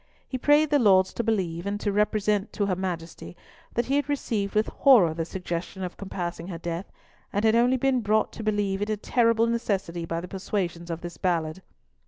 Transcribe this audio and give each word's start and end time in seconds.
He 0.27 0.35
prayed 0.39 0.71
the 0.71 0.79
Lords 0.79 1.13
to 1.13 1.23
believe, 1.23 1.67
and 1.67 1.79
to 1.79 1.91
represent 1.91 2.51
to 2.53 2.65
her 2.65 2.75
Majesty, 2.75 3.37
that 3.75 3.85
he 3.85 3.97
had 3.97 4.09
received 4.09 4.55
with 4.55 4.65
horror 4.65 5.13
the 5.13 5.25
suggestion 5.25 5.83
of 5.83 5.95
compassing 5.95 6.47
her 6.47 6.57
death, 6.57 6.91
and 7.31 7.45
had 7.45 7.53
only 7.55 7.77
been 7.77 8.01
brought 8.01 8.31
to 8.33 8.43
believe 8.43 8.81
it 8.81 8.89
a 8.89 8.97
terrible 8.97 9.45
necessity 9.45 10.05
by 10.07 10.19
the 10.19 10.27
persuasions 10.27 10.89
of 10.89 11.01
this 11.01 11.17
Ballard. 11.17 11.61